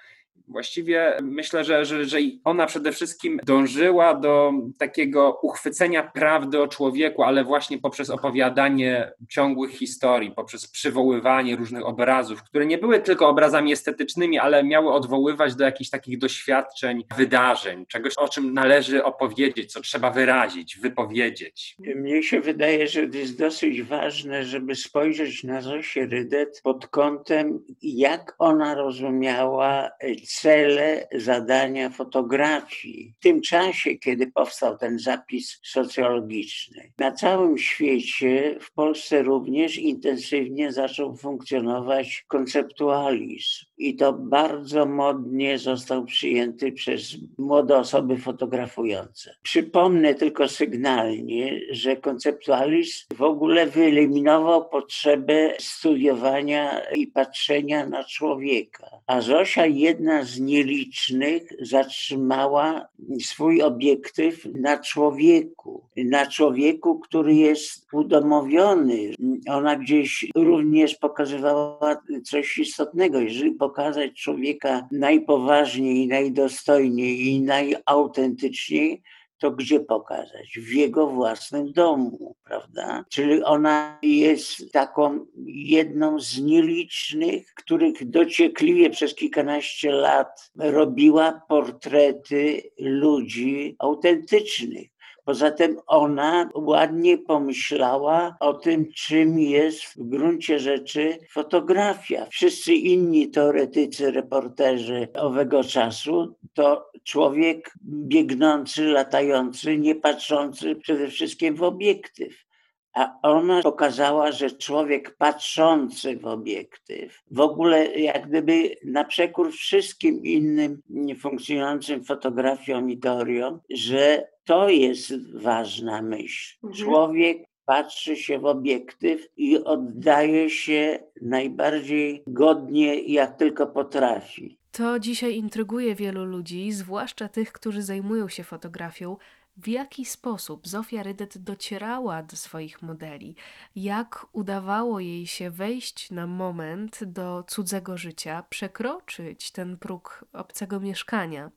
Właściwie 0.47 1.17
myślę, 1.21 1.63
że, 1.63 1.85
że, 1.85 2.05
że 2.05 2.17
ona 2.43 2.65
przede 2.65 2.91
wszystkim 2.91 3.39
dążyła 3.45 4.13
do 4.13 4.53
takiego 4.77 5.39
uchwycenia 5.41 6.03
prawdy 6.03 6.61
o 6.61 6.67
człowieku, 6.67 7.23
ale 7.23 7.43
właśnie 7.43 7.77
poprzez 7.77 8.09
opowiadanie 8.09 9.11
ciągłych 9.29 9.71
historii, 9.71 10.31
poprzez 10.31 10.67
przywoływanie 10.67 11.55
różnych 11.55 11.85
obrazów, 11.85 12.43
które 12.43 12.65
nie 12.65 12.77
były 12.77 12.99
tylko 12.99 13.29
obrazami 13.29 13.73
estetycznymi, 13.73 14.39
ale 14.39 14.63
miały 14.63 14.93
odwoływać 14.93 15.55
do 15.55 15.63
jakichś 15.63 15.89
takich 15.89 16.17
doświadczeń, 16.17 17.03
wydarzeń, 17.17 17.85
czegoś, 17.85 18.13
o 18.17 18.27
czym 18.27 18.53
należy 18.53 19.03
opowiedzieć, 19.03 19.73
co 19.73 19.81
trzeba 19.81 20.11
wyrazić, 20.11 20.77
wypowiedzieć. 20.77 21.75
Mnie 21.95 22.23
się 22.23 22.41
wydaje, 22.41 22.87
że 22.87 23.07
to 23.07 23.17
jest 23.17 23.39
dosyć 23.39 23.83
ważne, 23.83 24.43
żeby 24.43 24.75
spojrzeć 24.75 25.43
na 25.43 25.61
Zosię 25.61 26.05
Rydet 26.05 26.61
pod 26.63 26.87
kątem, 26.87 27.59
jak 27.81 28.35
ona 28.39 28.75
rozumiała 28.75 29.89
cele, 30.25 31.07
zadania 31.15 31.89
fotografii. 31.89 33.13
W 33.19 33.23
tym 33.23 33.41
czasie, 33.41 33.95
kiedy 33.95 34.31
powstał 34.31 34.77
ten 34.77 34.99
zapis 34.99 35.59
socjologiczny, 35.63 36.91
na 36.97 37.11
całym 37.11 37.57
świecie, 37.57 38.57
w 38.61 38.71
Polsce 38.71 39.23
również 39.23 39.77
intensywnie 39.77 40.71
zaczął 40.71 41.15
funkcjonować 41.17 42.25
konceptualizm. 42.27 43.65
I 43.77 43.95
to 43.95 44.13
bardzo 44.13 44.85
modnie 44.85 45.59
został 45.59 46.05
przyjęty 46.05 46.71
przez 46.71 47.17
młode 47.37 47.77
osoby 47.77 48.17
fotografujące. 48.17 49.35
Przypomnę 49.43 50.15
tylko 50.15 50.47
sygnalnie, 50.47 51.59
że 51.71 51.95
konceptualizm 51.95 53.05
w 53.15 53.21
ogóle 53.21 53.67
wyeliminował 53.67 54.69
potrzebę 54.69 55.53
studiowania 55.59 56.81
i 56.95 57.07
patrzenia 57.07 57.85
na 57.85 58.03
człowieka. 58.03 58.94
A 59.07 59.21
Zosia, 59.21 59.65
jedna 59.65 60.23
z 60.23 60.39
nielicznych 60.39 61.43
zatrzymała 61.59 62.87
swój 63.21 63.61
obiektyw 63.61 64.45
na 64.45 64.77
człowieku, 64.77 65.83
na 65.97 66.25
człowieku, 66.25 66.99
który 66.99 67.35
jest 67.35 67.87
udomowiony. 67.93 69.13
Ona 69.49 69.75
gdzieś 69.75 70.25
również 70.35 70.95
pokazywała 70.95 72.01
coś 72.23 72.57
istotnego. 72.57 73.19
Jeżeli 73.19 73.51
pokazać 73.51 74.13
człowieka 74.13 74.87
najpoważniej, 74.91 76.07
najdostojniej 76.07 77.27
i 77.27 77.41
najautentyczniej, 77.41 79.01
to 79.37 79.51
gdzie 79.51 79.79
pokazać? 79.79 80.59
W 80.59 80.73
jego 80.73 81.07
własnym 81.07 81.71
domu, 81.71 82.35
prawda? 82.43 83.05
Czyli 83.09 83.43
ona 83.43 83.99
jest 84.01 84.71
taką 84.71 85.25
jedną 85.47 86.19
z 86.19 86.39
nielicznych, 86.41 87.53
których 87.53 88.09
dociekliwie 88.09 88.89
przez 88.89 89.15
kilkanaście 89.15 89.91
lat 89.91 90.51
robiła 90.55 91.41
portrety 91.47 92.61
ludzi 92.79 93.75
autentycznych. 93.79 94.95
Poza 95.25 95.51
tym 95.51 95.79
ona 95.87 96.49
ładnie 96.55 97.17
pomyślała 97.17 98.37
o 98.39 98.53
tym, 98.53 98.91
czym 98.95 99.39
jest 99.39 99.83
w 99.83 100.09
gruncie 100.09 100.59
rzeczy 100.59 101.17
fotografia. 101.31 102.27
Wszyscy 102.29 102.73
inni 102.73 103.29
teoretycy, 103.29 104.11
reporterzy 104.11 105.07
owego 105.13 105.63
czasu 105.63 106.35
to 106.55 106.91
człowiek 107.03 107.73
biegnący, 107.83 108.85
latający, 108.85 109.77
nie 109.77 109.95
patrzący 109.95 110.75
przede 110.75 111.07
wszystkim 111.07 111.55
w 111.55 111.63
obiektyw. 111.63 112.45
A 112.93 113.19
ona 113.21 113.61
pokazała, 113.61 114.31
że 114.31 114.51
człowiek 114.51 115.15
patrzący 115.17 116.17
w 116.17 116.25
obiektyw, 116.25 117.23
w 117.31 117.39
ogóle 117.39 117.85
jak 117.85 118.29
gdyby 118.29 118.75
na 118.85 119.03
przekór 119.03 119.51
wszystkim 119.51 120.23
innym 120.23 120.81
funkcjonującym 121.19 122.03
fotografiom 122.03 122.89
i 122.89 122.97
teoriom, 122.97 123.59
że 123.69 124.27
to 124.45 124.69
jest 124.69 125.37
ważna 125.41 126.01
myśl. 126.01 126.57
Mhm. 126.63 126.85
Człowiek 126.85 127.37
patrzy 127.65 128.15
się 128.15 128.39
w 128.39 128.45
obiektyw 128.45 129.27
i 129.37 129.57
oddaje 129.57 130.49
się 130.49 130.99
najbardziej 131.21 132.23
godnie, 132.27 132.99
jak 132.99 133.37
tylko 133.37 133.67
potrafi. 133.67 134.57
To 134.77 134.99
dzisiaj 134.99 135.35
intryguje 135.35 135.95
wielu 135.95 136.25
ludzi, 136.25 136.71
zwłaszcza 136.71 137.29
tych, 137.29 137.51
którzy 137.51 137.81
zajmują 137.81 138.29
się 138.29 138.43
fotografią. 138.43 139.17
W 139.57 139.67
jaki 139.67 140.05
sposób 140.05 140.67
Zofia 140.67 141.03
Rydet 141.03 141.37
docierała 141.37 142.23
do 142.23 142.35
swoich 142.35 142.81
modeli? 142.81 143.35
Jak 143.75 144.25
udawało 144.33 144.99
jej 144.99 145.27
się 145.27 145.51
wejść 145.51 146.11
na 146.11 146.27
moment 146.27 147.03
do 147.03 147.43
cudzego 147.47 147.97
życia, 147.97 148.43
przekroczyć 148.49 149.51
ten 149.51 149.77
próg 149.77 150.25
obcego 150.33 150.79
mieszkania? 150.79 151.51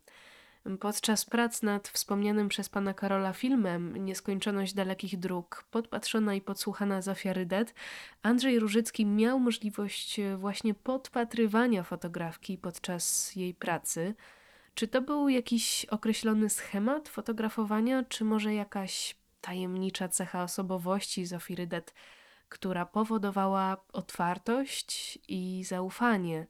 Podczas 0.80 1.24
prac 1.24 1.62
nad 1.62 1.88
wspomnianym 1.88 2.48
przez 2.48 2.68
pana 2.68 2.94
Karola 2.94 3.32
filmem 3.32 4.04
Nieskończoność 4.04 4.74
dalekich 4.74 5.18
dróg, 5.18 5.64
podpatrzona 5.70 6.34
i 6.34 6.40
podsłuchana 6.40 7.02
Zofia 7.02 7.32
Rydet, 7.32 7.74
Andrzej 8.22 8.58
Różycki 8.58 9.06
miał 9.06 9.40
możliwość 9.40 10.18
e, 10.18 10.36
właśnie 10.36 10.74
podpatrywania 10.74 11.82
fotografki 11.82 12.58
podczas 12.58 13.36
jej 13.36 13.54
pracy. 13.54 14.14
Czy 14.74 14.88
to 14.88 15.02
był 15.02 15.28
jakiś 15.28 15.84
określony 15.84 16.50
schemat 16.50 17.08
fotografowania, 17.08 18.04
czy 18.04 18.24
może 18.24 18.54
jakaś 18.54 19.16
tajemnicza 19.40 20.08
cecha 20.08 20.42
osobowości 20.42 21.26
Zofii 21.26 21.54
Rydet, 21.54 21.94
która 22.48 22.86
powodowała 22.86 23.76
otwartość 23.92 25.18
i 25.28 25.64
zaufanie 25.64 26.46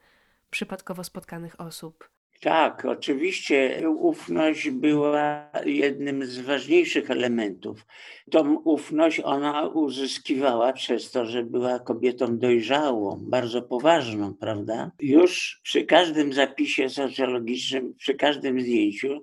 przypadkowo 0.50 1.04
spotkanych 1.04 1.60
osób. 1.60 2.17
Tak, 2.40 2.84
oczywiście 2.84 3.82
ufność 3.90 4.70
była 4.70 5.50
jednym 5.64 6.26
z 6.26 6.38
ważniejszych 6.38 7.10
elementów. 7.10 7.86
Tą 8.30 8.54
ufność 8.54 9.20
ona 9.24 9.68
uzyskiwała 9.68 10.72
przez 10.72 11.10
to, 11.10 11.26
że 11.26 11.42
była 11.42 11.78
kobietą 11.78 12.38
dojrzałą, 12.38 13.18
bardzo 13.20 13.62
poważną, 13.62 14.34
prawda? 14.34 14.90
Już 15.00 15.60
przy 15.62 15.84
każdym 15.84 16.32
zapisie 16.32 16.90
socjologicznym, 16.90 17.94
przy 17.94 18.14
każdym 18.14 18.60
zdjęciu 18.60 19.22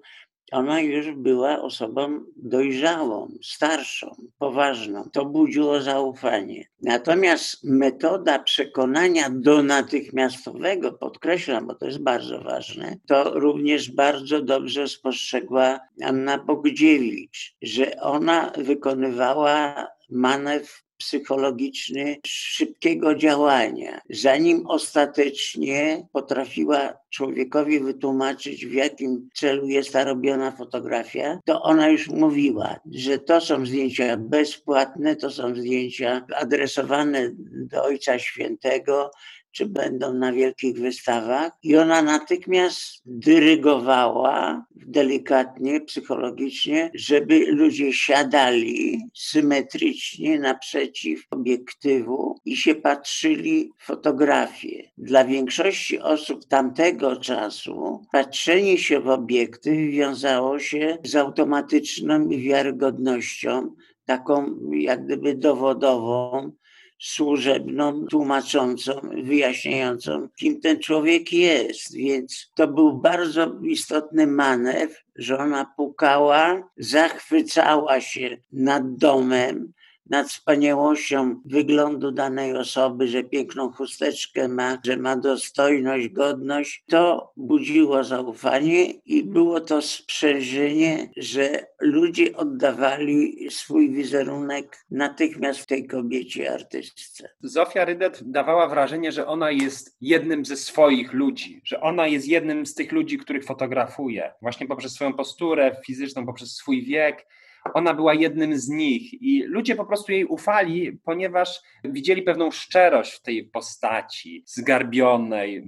ona 0.51 0.81
już 0.81 1.11
była 1.11 1.61
osobą 1.61 2.19
dojrzałą, 2.37 3.31
starszą, 3.43 4.15
poważną. 4.37 5.09
To 5.13 5.25
budziło 5.25 5.81
zaufanie. 5.81 6.67
Natomiast 6.81 7.63
metoda 7.63 8.39
przekonania 8.39 9.29
do 9.29 9.63
natychmiastowego, 9.63 10.91
podkreślam, 10.91 11.67
bo 11.67 11.75
to 11.75 11.85
jest 11.85 12.03
bardzo 12.03 12.41
ważne, 12.41 12.97
to 13.07 13.39
również 13.39 13.91
bardzo 13.91 14.41
dobrze 14.41 14.87
spostrzegła 14.87 15.79
Anna 16.03 16.37
Bogdziewicz, 16.37 17.55
że 17.61 17.99
ona 18.01 18.51
wykonywała 18.57 19.87
manewr 20.09 20.85
psychologiczny 20.97 22.17
szybkiego 22.25 23.15
działania, 23.15 24.01
zanim 24.09 24.67
ostatecznie 24.67 26.07
potrafiła 26.13 26.93
człowiekowi 27.09 27.79
wytłumaczyć, 27.79 28.65
w 28.65 28.73
jakim 28.73 29.29
celu 29.33 29.67
jest 29.67 29.93
ta 29.93 30.03
robiona 30.03 30.51
fotografia, 30.51 31.39
to 31.45 31.61
ona 31.61 31.89
już 31.89 32.07
mówiła, 32.07 32.75
że 32.91 33.19
to 33.19 33.41
są 33.41 33.65
zdjęcia 33.65 34.17
bezpłatne, 34.17 35.15
to 35.15 35.29
są 35.29 35.55
zdjęcia 35.55 36.25
adresowane 36.35 37.31
do 37.71 37.83
Ojca 37.83 38.19
Świętego, 38.19 39.11
czy 39.55 39.65
będą 39.65 40.13
na 40.13 40.33
wielkich 40.33 40.79
wystawach. 40.79 41.51
I 41.63 41.77
ona 41.77 42.01
natychmiast 42.01 43.01
dyrygowała 43.05 44.65
delikatnie, 44.75 45.81
psychologicznie, 45.81 46.91
żeby 46.93 47.45
ludzie 47.47 47.93
siadali 47.93 49.01
symetrycznie 49.13 50.39
naprzeciw 50.39 51.23
obiektywu 51.31 52.39
i 52.45 52.57
się 52.57 52.75
patrzyli 52.75 53.71
w 53.77 53.85
fotografię. 53.85 54.91
Dla 54.97 55.25
większości 55.25 55.99
osób 55.99 56.45
tamtego 56.45 57.15
czasu 57.15 58.05
patrzenie 58.11 58.77
się 58.77 58.99
w 58.99 59.09
obiektyw 59.09 59.91
wiązało 59.91 60.59
się 60.59 60.97
z 61.03 61.15
automatyczną 61.15 62.29
wiarygodnością, 62.29 63.75
taką 64.05 64.59
jak 64.71 65.05
gdyby 65.05 65.35
dowodową, 65.35 66.51
służebną, 66.99 68.05
tłumaczącą, 68.05 69.01
wyjaśniającą, 69.23 70.29
kim 70.39 70.61
ten 70.61 70.79
człowiek 70.79 71.33
jest. 71.33 71.93
Więc 71.95 72.51
to 72.55 72.67
był 72.67 72.97
bardzo 72.97 73.51
istotny 73.63 74.27
manewr, 74.27 74.95
że 75.15 75.37
ona 75.37 75.73
pukała, 75.77 76.69
zachwycała 76.77 78.01
się 78.01 78.37
nad 78.51 78.95
domem, 78.95 79.73
nad 80.09 80.27
wspaniałością 80.27 81.41
wyglądu 81.45 82.11
danej 82.11 82.57
osoby, 82.57 83.07
że 83.07 83.23
piękną 83.23 83.71
chusteczkę 83.71 84.47
ma, 84.47 84.77
że 84.85 84.97
ma 84.97 85.15
dostojność, 85.15 86.09
godność, 86.09 86.83
to 86.87 87.31
budziło 87.37 88.03
zaufanie 88.03 88.85
i 88.85 89.23
było 89.23 89.61
to 89.61 89.81
sprzężenie, 89.81 91.09
że 91.17 91.67
ludzie 91.81 92.37
oddawali 92.37 93.47
swój 93.49 93.91
wizerunek 93.91 94.85
natychmiast 94.91 95.67
tej 95.67 95.87
kobiecie 95.87 96.53
artystce. 96.53 97.29
Zofia 97.41 97.85
Rydet 97.85 98.21
dawała 98.23 98.67
wrażenie, 98.67 99.11
że 99.11 99.27
ona 99.27 99.51
jest 99.51 99.97
jednym 100.01 100.45
ze 100.45 100.57
swoich 100.57 101.13
ludzi, 101.13 101.61
że 101.63 101.81
ona 101.81 102.07
jest 102.07 102.27
jednym 102.27 102.65
z 102.65 102.73
tych 102.73 102.91
ludzi, 102.91 103.17
których 103.17 103.45
fotografuje, 103.45 104.31
właśnie 104.41 104.67
poprzez 104.67 104.93
swoją 104.93 105.13
posturę 105.13 105.75
fizyczną, 105.85 106.25
poprzez 106.25 106.51
swój 106.51 106.85
wiek 106.85 107.27
ona 107.73 107.93
była 107.93 108.13
jednym 108.13 108.59
z 108.59 108.69
nich 108.69 109.21
i 109.21 109.43
ludzie 109.43 109.75
po 109.75 109.85
prostu 109.85 110.11
jej 110.11 110.25
ufali, 110.25 110.99
ponieważ 111.03 111.61
widzieli 111.83 112.21
pewną 112.21 112.51
szczerość 112.51 113.13
w 113.13 113.21
tej 113.21 113.43
postaci, 113.43 114.43
zgarbionej, 114.45 115.65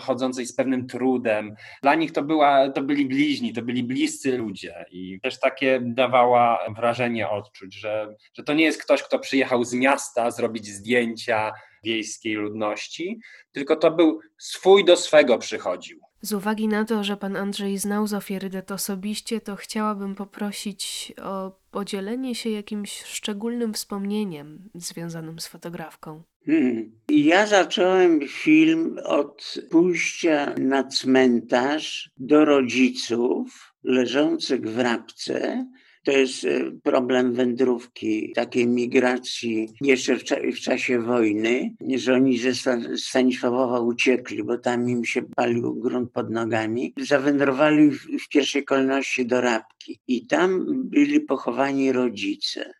chodzącej 0.00 0.46
z 0.46 0.56
pewnym 0.56 0.86
trudem. 0.86 1.54
Dla 1.82 1.94
nich 1.94 2.12
to, 2.12 2.22
była, 2.22 2.70
to 2.70 2.82
byli 2.82 3.06
bliźni, 3.06 3.52
to 3.52 3.62
byli 3.62 3.84
bliscy 3.84 4.38
ludzie 4.38 4.84
i 4.90 5.20
też 5.20 5.40
takie 5.40 5.80
dawała 5.82 6.58
wrażenie 6.76 7.28
odczuć, 7.28 7.74
że, 7.74 8.14
że 8.34 8.42
to 8.42 8.54
nie 8.54 8.64
jest 8.64 8.82
ktoś, 8.82 9.02
kto 9.02 9.18
przyjechał 9.18 9.64
z 9.64 9.74
miasta 9.74 10.30
zrobić 10.30 10.66
zdjęcia 10.66 11.52
wiejskiej 11.84 12.34
ludności, 12.34 13.20
tylko 13.52 13.76
to 13.76 13.90
był 13.90 14.20
swój 14.38 14.84
do 14.84 14.96
swego 14.96 15.38
przychodził. 15.38 16.03
Z 16.24 16.32
uwagi 16.32 16.68
na 16.68 16.84
to, 16.84 17.04
że 17.04 17.16
pan 17.16 17.36
Andrzej 17.36 17.78
znał 17.78 18.06
Zofię 18.06 18.38
Rydet 18.38 18.70
osobiście, 18.70 19.40
to 19.40 19.56
chciałabym 19.56 20.14
poprosić 20.14 21.12
o 21.22 21.52
podzielenie 21.70 22.34
się 22.34 22.50
jakimś 22.50 23.02
szczególnym 23.02 23.74
wspomnieniem 23.74 24.70
związanym 24.74 25.38
z 25.38 25.46
fotografką. 25.46 26.22
Hmm. 26.46 26.92
Ja 27.08 27.46
zacząłem 27.46 28.20
film 28.28 28.98
od 29.04 29.54
pójścia 29.70 30.54
na 30.58 30.84
cmentarz 30.84 32.10
do 32.18 32.44
rodziców 32.44 33.74
leżących 33.82 34.60
w 34.60 34.78
Rabce 34.78 35.66
to 36.04 36.12
jest 36.12 36.44
e, 36.44 36.70
problem 36.82 37.34
wędrówki, 37.34 38.32
takiej 38.34 38.66
migracji 38.66 39.68
jeszcze 39.80 40.16
w, 40.16 40.22
w 40.54 40.60
czasie 40.60 41.00
wojny, 41.00 41.74
że 41.96 42.14
oni 42.14 42.38
ze 42.38 42.52
Stanisławowa 42.96 43.80
uciekli, 43.80 44.44
bo 44.44 44.58
tam 44.58 44.90
im 44.90 45.04
się 45.04 45.22
palił 45.22 45.74
grunt 45.74 46.12
pod 46.12 46.30
nogami. 46.30 46.94
Zawędrowali 47.00 47.90
w, 47.90 47.98
w 48.24 48.28
pierwszej 48.28 48.64
kolejności 48.64 49.26
do 49.26 49.40
Rabki 49.40 50.00
i 50.08 50.26
tam 50.26 50.64
byli 50.88 51.20
pochowani 51.20 51.92
rodzice. 51.92 52.74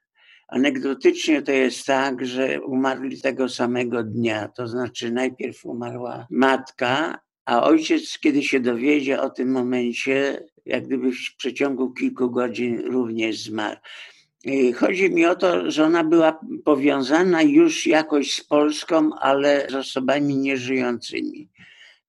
Anegdotycznie 0.48 1.42
to 1.42 1.52
jest 1.52 1.87
tak, 1.87 2.26
że 2.26 2.60
umarli 2.60 3.20
tego 3.20 3.48
samego 3.48 4.02
dnia, 4.02 4.48
to 4.48 4.68
znaczy 4.68 5.12
najpierw 5.12 5.64
umarła 5.64 6.26
matka, 6.30 7.18
a 7.46 7.62
ojciec, 7.62 8.18
kiedy 8.18 8.42
się 8.42 8.61
dowiedział 8.61 9.26
o 9.26 9.30
tym 9.30 9.52
momencie, 9.52 10.44
jak 10.66 10.87
gdyby 10.87 11.12
w 11.12 11.37
przeciągu 11.37 11.92
kilku 11.92 12.30
godzin 12.30 12.80
również 12.80 13.38
zmarł. 13.38 13.80
Chodzi 14.74 15.11
mi 15.11 15.26
o 15.26 15.35
to, 15.35 15.70
że 15.70 15.85
ona 15.85 16.04
była 16.04 16.40
powiązana 16.64 17.42
już 17.42 17.87
jakoś 17.87 18.33
z 18.33 18.44
Polską, 18.44 19.11
ale 19.20 19.66
z 19.70 19.74
osobami 19.74 20.37
nieżyjącymi. 20.37 21.48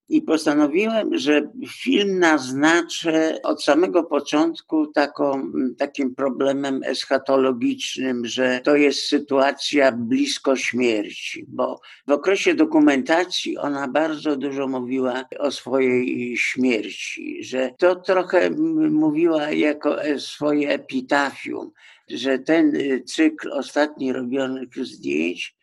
I 0.09 0.21
postanowiłem, 0.21 1.17
że 1.17 1.44
film 1.67 2.19
naznaczę 2.19 3.39
od 3.43 3.63
samego 3.63 4.03
początku 4.03 4.87
taką, 4.87 5.51
takim 5.77 6.15
problemem 6.15 6.81
eschatologicznym, 6.83 8.25
że 8.25 8.61
to 8.63 8.75
jest 8.75 8.99
sytuacja 8.99 9.91
blisko 9.91 10.55
śmierci, 10.55 11.45
bo 11.47 11.81
w 12.07 12.11
okresie 12.11 12.55
dokumentacji 12.55 13.57
ona 13.57 13.87
bardzo 13.87 14.35
dużo 14.35 14.67
mówiła 14.67 15.25
o 15.39 15.51
swojej 15.51 16.37
śmierci, 16.37 17.43
że 17.43 17.71
to 17.77 17.95
trochę 17.95 18.49
mówiła 18.89 19.51
jako 19.51 19.95
swoje 20.17 20.69
epitafium, 20.69 21.71
że 22.09 22.39
ten 22.39 22.73
cykl 23.05 23.51
ostatni 23.51 24.13
robionych 24.13 24.69
zdjęć 24.85 25.55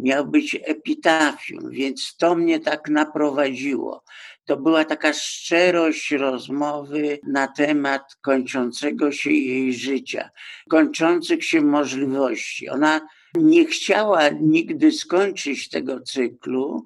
miał 0.00 0.26
być 0.26 0.56
epitafium, 0.64 1.70
więc 1.70 2.16
to 2.16 2.34
mnie 2.34 2.60
tak 2.60 2.88
naprowadziło. 2.88 4.02
To 4.50 4.56
była 4.56 4.84
taka 4.84 5.12
szczerość 5.12 6.10
rozmowy 6.10 7.18
na 7.26 7.48
temat 7.48 8.16
kończącego 8.20 9.12
się 9.12 9.30
jej 9.30 9.74
życia, 9.74 10.30
kończących 10.70 11.44
się 11.44 11.60
możliwości. 11.60 12.68
Ona 12.68 13.00
nie 13.34 13.64
chciała 13.64 14.28
nigdy 14.28 14.92
skończyć 14.92 15.68
tego 15.68 16.00
cyklu. 16.00 16.84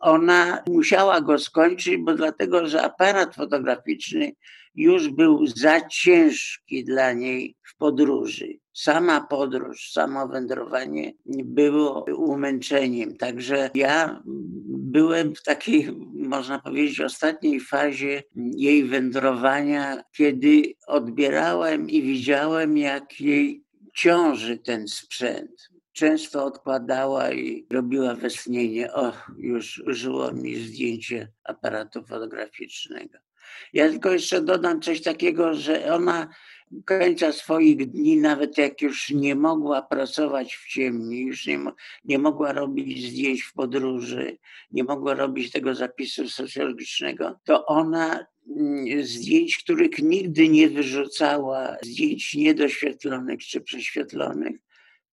Ona 0.00 0.62
musiała 0.68 1.20
go 1.20 1.38
skończyć, 1.38 1.96
bo 1.96 2.14
dlatego, 2.14 2.66
że 2.66 2.82
aparat 2.82 3.34
fotograficzny 3.34 4.32
już 4.74 5.08
był 5.08 5.46
za 5.46 5.80
ciężki 5.80 6.84
dla 6.84 7.12
niej 7.12 7.56
w 7.62 7.76
podróży. 7.76 8.58
Sama 8.72 9.20
podróż, 9.20 9.92
samo 9.92 10.28
wędrowanie 10.28 11.12
było 11.44 12.04
umęczeniem. 12.16 13.16
Także 13.16 13.70
ja 13.74 14.22
byłem 14.66 15.34
w 15.34 15.42
takiej, 15.42 15.92
można 16.14 16.58
powiedzieć, 16.58 17.00
ostatniej 17.00 17.60
fazie 17.60 18.22
jej 18.36 18.84
wędrowania, 18.84 20.02
kiedy 20.16 20.62
odbierałem 20.86 21.90
i 21.90 22.02
widziałem, 22.02 22.78
jak 22.78 23.20
jej 23.20 23.64
ciąży 23.94 24.58
ten 24.58 24.88
sprzęt. 24.88 25.68
Często 25.92 26.44
odkładała 26.44 27.32
i 27.32 27.66
robiła 27.70 28.14
westchnienie. 28.14 28.92
Och, 28.92 29.32
już 29.38 29.82
żyło 29.86 30.32
mi 30.32 30.56
zdjęcie 30.56 31.32
aparatu 31.44 32.04
fotograficznego. 32.04 33.18
Ja 33.72 33.88
tylko 33.88 34.12
jeszcze 34.12 34.42
dodam 34.42 34.80
coś 34.80 35.02
takiego, 35.02 35.54
że 35.54 35.94
ona 35.94 36.28
końca 36.84 37.32
swoich 37.32 37.90
dni, 37.90 38.16
nawet 38.16 38.58
jak 38.58 38.82
już 38.82 39.10
nie 39.10 39.34
mogła 39.34 39.82
pracować 39.82 40.54
w 40.54 40.68
ciemni, 40.68 41.20
już 41.20 41.46
nie, 41.46 41.58
nie 42.04 42.18
mogła 42.18 42.52
robić 42.52 43.06
zdjęć 43.10 43.42
w 43.42 43.52
podróży, 43.52 44.38
nie 44.70 44.84
mogła 44.84 45.14
robić 45.14 45.52
tego 45.52 45.74
zapisu 45.74 46.28
socjologicznego, 46.28 47.40
to 47.44 47.66
ona 47.66 48.26
mm, 48.56 49.02
zdjęć, 49.02 49.56
których 49.56 49.98
nigdy 49.98 50.48
nie 50.48 50.68
wyrzucała, 50.68 51.76
zdjęć 51.82 52.34
niedoświetlonych 52.34 53.40
czy 53.40 53.60
prześwietlonych, 53.60 54.56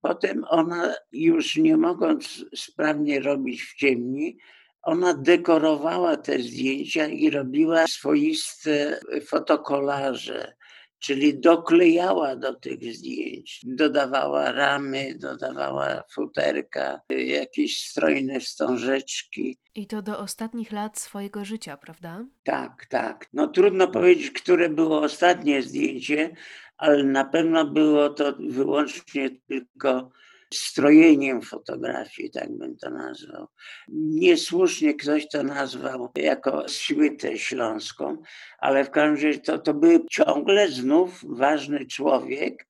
potem 0.01 0.43
ona 0.49 0.95
już 1.11 1.55
nie 1.55 1.77
mogąc 1.77 2.45
sprawnie 2.55 3.19
robić 3.19 3.63
w 3.63 3.75
ciemni, 3.75 4.37
ona 4.83 5.13
dekorowała 5.13 6.17
te 6.17 6.39
zdjęcia 6.39 7.07
i 7.07 7.29
robiła 7.29 7.87
swoiste 7.87 8.99
fotokolaże 9.25 10.53
czyli 11.01 11.39
doklejała 11.39 12.35
do 12.35 12.55
tych 12.55 12.95
zdjęć, 12.95 13.61
dodawała 13.63 14.51
ramy, 14.51 15.15
dodawała 15.19 16.03
futerka, 16.13 17.01
jakieś 17.09 17.87
strojne 17.87 18.39
wstążeczki. 18.39 19.57
I 19.75 19.87
to 19.87 20.01
do 20.01 20.19
ostatnich 20.19 20.71
lat 20.71 20.99
swojego 20.99 21.45
życia, 21.45 21.77
prawda? 21.77 22.25
Tak, 22.43 22.85
tak. 22.85 23.27
No 23.33 23.47
trudno 23.47 23.87
powiedzieć, 23.87 24.31
które 24.31 24.69
było 24.69 25.01
ostatnie 25.01 25.61
zdjęcie, 25.61 26.35
ale 26.77 27.03
na 27.03 27.25
pewno 27.25 27.65
było 27.65 28.09
to 28.09 28.33
wyłącznie 28.39 29.29
tylko 29.47 30.11
strojeniem 30.53 31.41
fotografii, 31.41 32.31
tak 32.31 32.57
bym 32.57 32.77
to 32.77 32.89
nazwał. 32.89 33.47
Niesłusznie 33.97 34.93
ktoś 34.93 35.27
to 35.29 35.43
nazwał 35.43 36.11
jako 36.15 36.67
świtę 36.67 37.37
śląską, 37.37 38.17
ale 38.59 38.85
w 38.85 38.89
każdym 38.89 39.15
razie 39.15 39.39
to, 39.39 39.59
to 39.59 39.73
był 39.73 40.05
ciągle 40.11 40.67
znów 40.67 41.23
ważny 41.23 41.85
człowiek, 41.85 42.67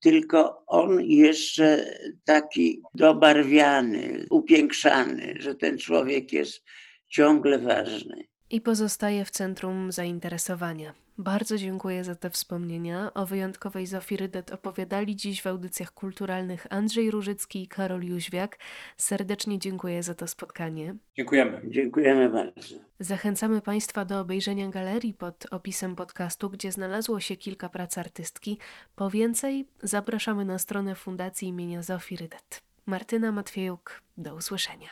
tylko 0.00 0.64
on 0.66 1.00
jeszcze 1.00 1.94
taki 2.24 2.82
dobarwiany, 2.94 4.26
upiększany, 4.30 5.34
że 5.38 5.54
ten 5.54 5.78
człowiek 5.78 6.32
jest 6.32 6.62
ciągle 7.08 7.58
ważny. 7.58 8.24
I 8.50 8.60
pozostaje 8.60 9.24
w 9.24 9.30
centrum 9.30 9.92
zainteresowania. 9.92 11.03
Bardzo 11.18 11.58
dziękuję 11.58 12.04
za 12.04 12.14
te 12.14 12.30
wspomnienia. 12.30 13.14
O 13.14 13.26
wyjątkowej 13.26 13.86
Zofii 13.86 14.16
Rydet 14.16 14.50
opowiadali 14.50 15.16
dziś 15.16 15.42
w 15.42 15.46
audycjach 15.46 15.92
kulturalnych 15.92 16.66
Andrzej 16.70 17.10
Różycki 17.10 17.62
i 17.62 17.68
Karol 17.68 18.02
Jóźwiak. 18.02 18.58
Serdecznie 18.96 19.58
dziękuję 19.58 20.02
za 20.02 20.14
to 20.14 20.26
spotkanie. 20.26 20.94
Dziękujemy. 21.16 21.60
Dziękujemy 21.68 22.28
bardzo. 22.30 22.74
Zachęcamy 23.00 23.60
Państwa 23.60 24.04
do 24.04 24.20
obejrzenia 24.20 24.68
galerii 24.68 25.14
pod 25.14 25.46
opisem 25.50 25.96
podcastu, 25.96 26.50
gdzie 26.50 26.72
znalazło 26.72 27.20
się 27.20 27.36
kilka 27.36 27.68
prac 27.68 27.98
artystki. 27.98 28.58
Po 28.96 29.10
więcej 29.10 29.68
zapraszamy 29.82 30.44
na 30.44 30.58
stronę 30.58 30.94
Fundacji 30.94 31.48
imienia 31.48 31.82
Zofii 31.82 32.16
Rydet. 32.16 32.62
Martyna 32.86 33.32
Matwiejuk, 33.32 34.02
do 34.16 34.34
usłyszenia. 34.34 34.88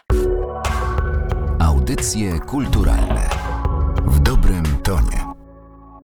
Audycje 1.61 2.41
kulturalne 2.41 3.29
w 4.07 4.21
dobrym 4.21 4.63